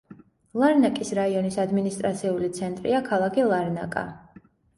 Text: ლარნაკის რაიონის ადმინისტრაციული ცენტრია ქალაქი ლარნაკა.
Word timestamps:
ლარნაკის 0.61 1.11
რაიონის 1.19 1.57
ადმინისტრაციული 1.63 2.49
ცენტრია 2.57 3.03
ქალაქი 3.11 3.47
ლარნაკა. 3.53 4.05